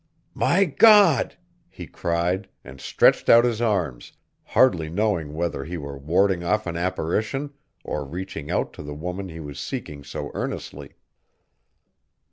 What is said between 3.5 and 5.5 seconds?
arms, hardly knowing